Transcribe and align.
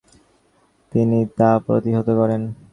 তিনি 0.91 1.19
তা 1.37 1.49
প্রতিহত 1.65 2.07
করেন। 2.19 2.41